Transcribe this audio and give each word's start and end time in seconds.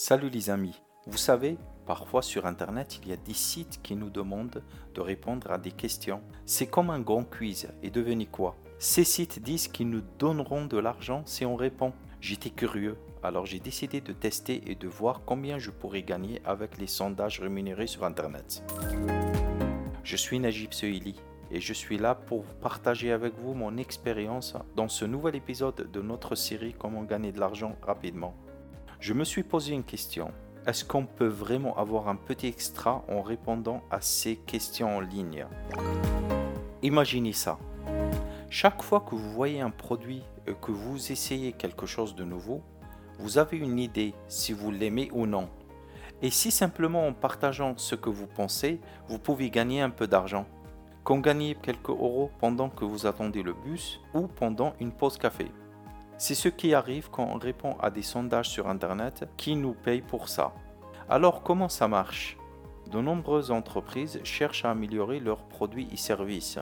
Salut 0.00 0.30
les 0.30 0.48
amis. 0.48 0.80
Vous 1.08 1.16
savez, 1.16 1.58
parfois 1.84 2.22
sur 2.22 2.46
Internet, 2.46 3.00
il 3.02 3.08
y 3.08 3.12
a 3.12 3.16
des 3.16 3.34
sites 3.34 3.80
qui 3.82 3.96
nous 3.96 4.10
demandent 4.10 4.62
de 4.94 5.00
répondre 5.00 5.50
à 5.50 5.58
des 5.58 5.72
questions. 5.72 6.22
C'est 6.46 6.68
comme 6.68 6.90
un 6.90 7.00
grand 7.00 7.24
quiz. 7.24 7.68
Et 7.82 7.90
devenez 7.90 8.26
quoi? 8.26 8.54
Ces 8.78 9.02
sites 9.02 9.42
disent 9.42 9.66
qu'ils 9.66 9.90
nous 9.90 10.04
donneront 10.20 10.66
de 10.66 10.78
l'argent 10.78 11.24
si 11.26 11.44
on 11.44 11.56
répond. 11.56 11.92
J'étais 12.20 12.50
curieux, 12.50 12.96
alors 13.24 13.44
j'ai 13.44 13.58
décidé 13.58 14.00
de 14.00 14.12
tester 14.12 14.70
et 14.70 14.76
de 14.76 14.86
voir 14.86 15.22
combien 15.26 15.58
je 15.58 15.72
pourrais 15.72 16.04
gagner 16.04 16.40
avec 16.44 16.78
les 16.78 16.86
sondages 16.86 17.40
rémunérés 17.40 17.88
sur 17.88 18.04
Internet. 18.04 18.62
Je 20.04 20.16
suis 20.16 20.38
Najib 20.38 20.74
Sehili 20.74 21.20
et 21.50 21.60
je 21.60 21.72
suis 21.72 21.98
là 21.98 22.14
pour 22.14 22.44
partager 22.44 23.10
avec 23.10 23.34
vous 23.36 23.52
mon 23.52 23.76
expérience 23.78 24.54
dans 24.76 24.88
ce 24.88 25.04
nouvel 25.04 25.34
épisode 25.34 25.90
de 25.90 26.00
notre 26.00 26.36
série 26.36 26.76
Comment 26.78 27.02
gagner 27.02 27.32
de 27.32 27.40
l'argent 27.40 27.74
rapidement. 27.82 28.36
Je 29.00 29.12
me 29.12 29.22
suis 29.22 29.44
posé 29.44 29.74
une 29.74 29.84
question. 29.84 30.32
Est-ce 30.66 30.84
qu'on 30.84 31.06
peut 31.06 31.28
vraiment 31.28 31.78
avoir 31.78 32.08
un 32.08 32.16
petit 32.16 32.48
extra 32.48 33.04
en 33.08 33.22
répondant 33.22 33.80
à 33.92 34.00
ces 34.00 34.34
questions 34.34 34.96
en 34.96 35.00
ligne? 35.00 35.46
Imaginez 36.82 37.32
ça. 37.32 37.58
Chaque 38.50 38.82
fois 38.82 39.00
que 39.00 39.14
vous 39.14 39.30
voyez 39.30 39.60
un 39.60 39.70
produit 39.70 40.24
et 40.48 40.54
que 40.60 40.72
vous 40.72 41.12
essayez 41.12 41.52
quelque 41.52 41.86
chose 41.86 42.16
de 42.16 42.24
nouveau, 42.24 42.60
vous 43.20 43.38
avez 43.38 43.56
une 43.56 43.78
idée 43.78 44.14
si 44.26 44.52
vous 44.52 44.72
l'aimez 44.72 45.10
ou 45.12 45.26
non. 45.26 45.48
Et 46.20 46.30
si 46.30 46.50
simplement 46.50 47.06
en 47.06 47.12
partageant 47.12 47.74
ce 47.76 47.94
que 47.94 48.10
vous 48.10 48.26
pensez, 48.26 48.80
vous 49.06 49.20
pouvez 49.20 49.48
gagner 49.48 49.80
un 49.80 49.90
peu 49.90 50.08
d'argent 50.08 50.44
qu'on 51.04 51.20
gagne 51.20 51.54
quelques 51.54 51.90
euros 51.90 52.32
pendant 52.40 52.68
que 52.68 52.84
vous 52.84 53.06
attendez 53.06 53.44
le 53.44 53.54
bus 53.54 54.00
ou 54.12 54.26
pendant 54.26 54.74
une 54.80 54.92
pause 54.92 55.18
café. 55.18 55.46
C'est 56.20 56.34
ce 56.34 56.48
qui 56.48 56.74
arrive 56.74 57.10
quand 57.10 57.30
on 57.32 57.38
répond 57.38 57.76
à 57.80 57.90
des 57.90 58.02
sondages 58.02 58.48
sur 58.48 58.66
Internet 58.66 59.28
qui 59.36 59.54
nous 59.54 59.72
payent 59.72 60.02
pour 60.02 60.28
ça. 60.28 60.52
Alors 61.08 61.44
comment 61.44 61.68
ça 61.68 61.86
marche? 61.86 62.36
De 62.90 63.00
nombreuses 63.00 63.52
entreprises 63.52 64.18
cherchent 64.24 64.64
à 64.64 64.72
améliorer 64.72 65.20
leurs 65.20 65.44
produits 65.44 65.86
et 65.92 65.96
services 65.96 66.58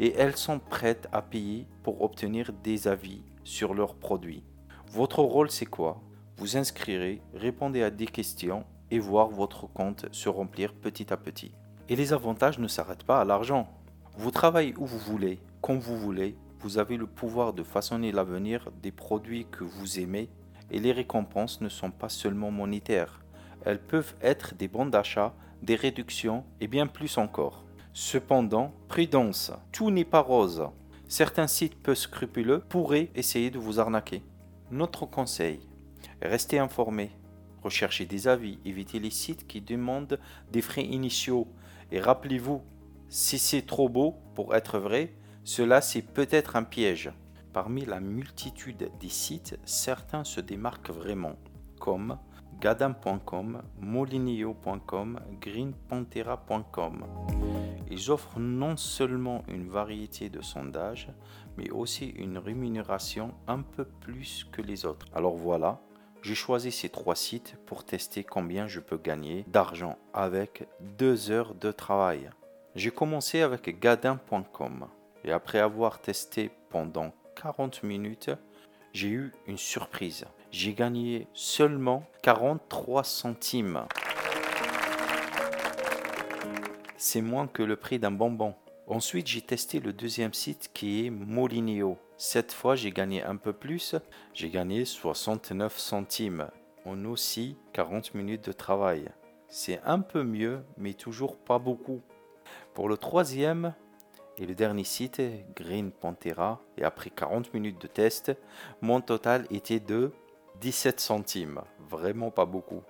et 0.00 0.14
elles 0.14 0.36
sont 0.36 0.58
prêtes 0.58 1.08
à 1.12 1.22
payer 1.22 1.68
pour 1.84 2.02
obtenir 2.02 2.52
des 2.64 2.88
avis 2.88 3.22
sur 3.44 3.72
leurs 3.72 3.94
produits. 3.94 4.42
Votre 4.90 5.22
rôle 5.22 5.52
c'est 5.52 5.66
quoi? 5.66 6.00
Vous 6.36 6.56
inscrirez, 6.56 7.22
répondez 7.34 7.84
à 7.84 7.90
des 7.90 8.06
questions 8.06 8.64
et 8.90 8.98
voir 8.98 9.28
votre 9.28 9.68
compte 9.68 10.06
se 10.10 10.28
remplir 10.28 10.74
petit 10.74 11.12
à 11.12 11.16
petit. 11.16 11.52
Et 11.88 11.94
les 11.94 12.12
avantages 12.12 12.58
ne 12.58 12.66
s'arrêtent 12.66 13.04
pas 13.04 13.20
à 13.20 13.24
l'argent. 13.24 13.68
Vous 14.16 14.32
travaillez 14.32 14.74
où 14.76 14.86
vous 14.86 14.98
voulez, 14.98 15.38
quand 15.60 15.78
vous 15.78 15.96
voulez, 15.96 16.36
vous 16.60 16.78
avez 16.78 16.96
le 16.96 17.06
pouvoir 17.06 17.52
de 17.52 17.62
façonner 17.62 18.12
l'avenir 18.12 18.70
des 18.82 18.90
produits 18.90 19.46
que 19.50 19.64
vous 19.64 20.00
aimez 20.00 20.28
et 20.70 20.80
les 20.80 20.92
récompenses 20.92 21.60
ne 21.60 21.68
sont 21.68 21.90
pas 21.90 22.08
seulement 22.08 22.50
monétaires. 22.50 23.20
Elles 23.64 23.80
peuvent 23.80 24.14
être 24.20 24.54
des 24.54 24.68
bons 24.68 24.86
d'achat, 24.86 25.34
des 25.62 25.76
réductions 25.76 26.44
et 26.60 26.66
bien 26.66 26.86
plus 26.86 27.18
encore. 27.18 27.64
Cependant, 27.92 28.72
prudence, 28.88 29.52
tout 29.72 29.90
n'est 29.90 30.04
pas 30.04 30.20
rose. 30.20 30.64
Certains 31.08 31.46
sites 31.46 31.80
peu 31.80 31.94
scrupuleux 31.94 32.60
pourraient 32.68 33.10
essayer 33.14 33.50
de 33.50 33.58
vous 33.58 33.80
arnaquer. 33.80 34.22
Notre 34.70 35.06
conseil, 35.06 35.60
restez 36.20 36.58
informé, 36.58 37.10
recherchez 37.62 38.04
des 38.04 38.28
avis, 38.28 38.58
évitez 38.64 38.98
les 38.98 39.10
sites 39.10 39.46
qui 39.46 39.60
demandent 39.60 40.18
des 40.52 40.60
frais 40.60 40.84
initiaux 40.84 41.48
et 41.90 42.00
rappelez-vous 42.00 42.62
si 43.08 43.38
c'est 43.38 43.66
trop 43.66 43.88
beau 43.88 44.16
pour 44.34 44.54
être 44.54 44.78
vrai, 44.78 45.14
cela 45.48 45.80
c'est 45.80 46.02
peut-être 46.02 46.56
un 46.56 46.62
piège. 46.62 47.10
Parmi 47.54 47.86
la 47.86 48.00
multitude 48.00 48.90
des 49.00 49.08
sites, 49.08 49.58
certains 49.64 50.22
se 50.22 50.42
démarquent 50.42 50.90
vraiment, 50.90 51.36
comme 51.80 52.18
gadam.com, 52.60 53.62
molinio.com, 53.80 55.18
greenpantera.com. 55.40 57.06
Ils 57.90 58.10
offrent 58.10 58.38
non 58.38 58.76
seulement 58.76 59.42
une 59.48 59.70
variété 59.70 60.28
de 60.28 60.42
sondages, 60.42 61.08
mais 61.56 61.70
aussi 61.70 62.08
une 62.08 62.36
rémunération 62.36 63.32
un 63.46 63.62
peu 63.62 63.86
plus 63.86 64.46
que 64.52 64.60
les 64.60 64.84
autres. 64.84 65.06
Alors 65.14 65.34
voilà, 65.34 65.80
j'ai 66.20 66.34
choisi 66.34 66.70
ces 66.70 66.90
trois 66.90 67.16
sites 67.16 67.56
pour 67.64 67.86
tester 67.86 68.22
combien 68.22 68.66
je 68.66 68.80
peux 68.80 68.98
gagner 68.98 69.46
d'argent 69.48 69.96
avec 70.12 70.68
deux 70.98 71.30
heures 71.30 71.54
de 71.54 71.72
travail. 71.72 72.28
J'ai 72.74 72.90
commencé 72.90 73.40
avec 73.40 73.80
gadin.com 73.80 74.88
après 75.30 75.58
avoir 75.58 76.00
testé 76.00 76.50
pendant 76.70 77.12
40 77.36 77.82
minutes, 77.82 78.30
j'ai 78.92 79.08
eu 79.08 79.32
une 79.46 79.58
surprise. 79.58 80.24
J'ai 80.50 80.74
gagné 80.74 81.28
seulement 81.34 82.04
43 82.22 83.04
centimes. 83.04 83.84
C'est 86.96 87.20
moins 87.20 87.46
que 87.46 87.62
le 87.62 87.76
prix 87.76 87.98
d'un 87.98 88.10
bonbon. 88.10 88.54
Ensuite, 88.86 89.26
j'ai 89.26 89.42
testé 89.42 89.80
le 89.80 89.92
deuxième 89.92 90.32
site 90.32 90.70
qui 90.72 91.06
est 91.06 91.10
Molinio. 91.10 91.98
Cette 92.16 92.52
fois, 92.52 92.74
j'ai 92.74 92.90
gagné 92.90 93.22
un 93.22 93.36
peu 93.36 93.52
plus. 93.52 93.94
J'ai 94.34 94.50
gagné 94.50 94.84
69 94.84 95.78
centimes 95.78 96.48
en 96.84 97.04
aussi 97.04 97.56
40 97.74 98.14
minutes 98.14 98.46
de 98.46 98.52
travail. 98.52 99.10
C'est 99.48 99.80
un 99.84 100.00
peu 100.00 100.22
mieux, 100.22 100.64
mais 100.76 100.94
toujours 100.94 101.36
pas 101.36 101.58
beaucoup. 101.58 102.00
Pour 102.74 102.88
le 102.88 102.96
troisième 102.96 103.74
et 104.38 104.46
le 104.46 104.54
dernier 104.54 104.84
site, 104.84 105.20
Green 105.56 105.90
Pantera, 105.90 106.60
et 106.76 106.84
après 106.84 107.10
40 107.10 107.52
minutes 107.54 107.80
de 107.80 107.88
test, 107.88 108.32
mon 108.80 109.00
total 109.00 109.46
était 109.50 109.80
de 109.80 110.12
17 110.60 111.00
centimes. 111.00 111.60
Vraiment 111.88 112.30
pas 112.30 112.46
beaucoup. 112.46 112.82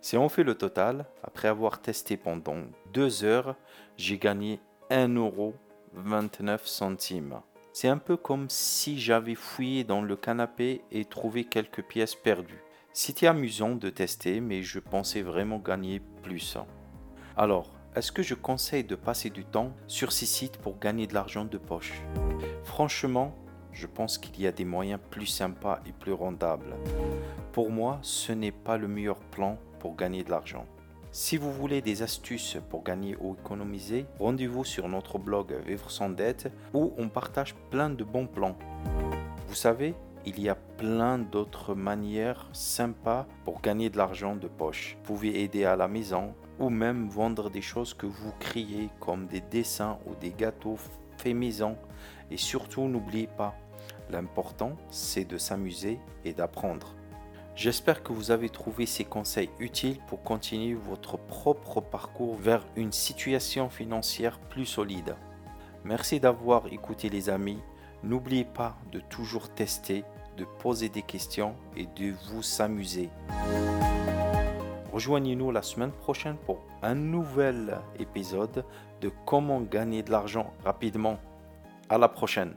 Si 0.00 0.16
on 0.16 0.28
fait 0.28 0.44
le 0.44 0.54
total, 0.54 1.06
après 1.22 1.48
avoir 1.48 1.80
testé 1.80 2.16
pendant 2.16 2.58
2 2.92 3.24
heures, 3.24 3.56
j'ai 3.96 4.18
gagné 4.18 4.60
1 4.90 5.14
euro 5.14 5.54
29 5.94 6.66
centimes. 6.66 7.40
C'est 7.72 7.88
un 7.88 7.98
peu 7.98 8.16
comme 8.16 8.50
si 8.50 8.98
j'avais 8.98 9.34
fouillé 9.34 9.82
dans 9.82 10.02
le 10.02 10.16
canapé 10.16 10.82
et 10.92 11.04
trouvé 11.04 11.44
quelques 11.44 11.82
pièces 11.82 12.14
perdues. 12.14 12.62
C'était 12.92 13.26
amusant 13.26 13.74
de 13.74 13.90
tester, 13.90 14.40
mais 14.40 14.62
je 14.62 14.78
pensais 14.78 15.22
vraiment 15.22 15.58
gagner 15.58 16.00
plus. 16.22 16.56
Alors, 17.36 17.72
est-ce 17.96 18.10
que 18.10 18.24
je 18.24 18.34
conseille 18.34 18.82
de 18.82 18.96
passer 18.96 19.30
du 19.30 19.44
temps 19.44 19.72
sur 19.86 20.10
ces 20.10 20.26
sites 20.26 20.56
pour 20.58 20.80
gagner 20.80 21.06
de 21.06 21.14
l'argent 21.14 21.44
de 21.44 21.58
poche? 21.58 22.02
Franchement, 22.64 23.34
je 23.70 23.86
pense 23.86 24.18
qu'il 24.18 24.40
y 24.40 24.48
a 24.48 24.52
des 24.52 24.64
moyens 24.64 25.00
plus 25.10 25.26
sympas 25.26 25.80
et 25.86 25.92
plus 25.92 26.12
rendables. 26.12 26.74
Pour 27.52 27.70
moi, 27.70 28.00
ce 28.02 28.32
n'est 28.32 28.50
pas 28.50 28.78
le 28.78 28.88
meilleur 28.88 29.20
plan 29.20 29.58
pour 29.78 29.94
gagner 29.94 30.24
de 30.24 30.30
l'argent. 30.30 30.66
Si 31.12 31.36
vous 31.36 31.52
voulez 31.52 31.82
des 31.82 32.02
astuces 32.02 32.56
pour 32.68 32.82
gagner 32.82 33.16
ou 33.20 33.36
économiser, 33.40 34.06
rendez-vous 34.18 34.64
sur 34.64 34.88
notre 34.88 35.18
blog 35.20 35.54
Vivre 35.64 35.88
sans 35.88 36.08
dette 36.08 36.50
où 36.72 36.92
on 36.98 37.08
partage 37.08 37.54
plein 37.70 37.90
de 37.90 38.02
bons 38.02 38.26
plans. 38.26 38.58
Vous 39.46 39.54
savez, 39.54 39.94
il 40.26 40.40
y 40.40 40.48
a 40.48 40.56
plein 40.76 41.18
d'autres 41.18 41.74
manières 41.74 42.48
sympas 42.52 43.26
pour 43.44 43.60
gagner 43.60 43.90
de 43.90 43.96
l'argent 43.96 44.36
de 44.36 44.48
poche. 44.48 44.96
Vous 44.98 45.14
pouvez 45.14 45.42
aider 45.42 45.64
à 45.64 45.76
la 45.76 45.88
maison, 45.88 46.34
ou 46.58 46.70
même 46.70 47.08
vendre 47.08 47.50
des 47.50 47.62
choses 47.62 47.94
que 47.94 48.06
vous 48.06 48.32
criez 48.38 48.90
comme 49.00 49.26
des 49.26 49.40
dessins 49.40 49.98
ou 50.06 50.14
des 50.14 50.30
gâteaux 50.30 50.76
faits 51.18 51.34
maison. 51.34 51.76
Et 52.30 52.36
surtout, 52.36 52.82
n'oubliez 52.82 53.26
pas, 53.26 53.54
l'important 54.10 54.76
c'est 54.90 55.24
de 55.24 55.38
s'amuser 55.38 55.98
et 56.24 56.32
d'apprendre. 56.32 56.94
J'espère 57.56 58.02
que 58.02 58.12
vous 58.12 58.32
avez 58.32 58.48
trouvé 58.48 58.84
ces 58.84 59.04
conseils 59.04 59.50
utiles 59.60 60.00
pour 60.08 60.24
continuer 60.24 60.74
votre 60.74 61.16
propre 61.16 61.80
parcours 61.80 62.34
vers 62.34 62.66
une 62.74 62.90
situation 62.90 63.70
financière 63.70 64.40
plus 64.40 64.66
solide. 64.66 65.14
Merci 65.84 66.18
d'avoir 66.18 66.66
écouté 66.72 67.08
les 67.08 67.30
amis. 67.30 67.60
N'oubliez 68.02 68.44
pas 68.44 68.76
de 68.90 68.98
toujours 68.98 69.50
tester, 69.50 70.04
de 70.36 70.44
poser 70.44 70.88
des 70.88 71.02
questions 71.02 71.54
et 71.76 71.86
de 71.86 72.14
vous 72.28 72.42
s'amuser. 72.42 73.10
Rejoignez-nous 74.92 75.50
la 75.50 75.62
semaine 75.62 75.90
prochaine 75.90 76.36
pour 76.46 76.60
un 76.82 76.94
nouvel 76.94 77.78
épisode 77.98 78.64
de 79.00 79.10
comment 79.26 79.60
gagner 79.60 80.02
de 80.02 80.10
l'argent 80.10 80.52
rapidement. 80.64 81.18
À 81.88 81.98
la 81.98 82.08
prochaine. 82.08 82.54